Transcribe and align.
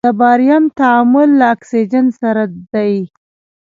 د 0.07 0.07
باریم 0.19 0.63
تعامل 0.79 1.29
له 1.39 1.45
اکسیجن 1.55 2.05
سره 2.21 2.43
دی. 2.73 2.93